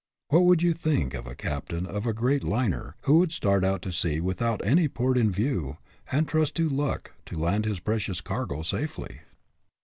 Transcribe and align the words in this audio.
What 0.29 0.45
would 0.45 0.63
you 0.63 0.73
think 0.73 1.13
of 1.13 1.27
a 1.27 1.35
captain 1.35 1.85
of 1.85 2.07
a 2.07 2.11
great 2.11 2.43
liner 2.43 2.95
who 3.03 3.19
would 3.19 3.31
start 3.31 3.63
out 3.63 3.83
to 3.83 3.91
sea 3.91 4.19
without 4.19 4.59
any 4.65 4.87
port 4.87 5.15
in 5.15 5.31
view, 5.31 5.77
and 6.11 6.27
trust 6.27 6.55
to 6.55 6.67
luck 6.67 7.13
to 7.27 7.37
land 7.37 7.65
his 7.65 7.79
precious 7.79 8.19
cargo 8.19 8.63
safely? 8.63 9.19